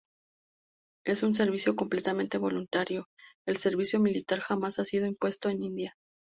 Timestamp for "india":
5.61-5.95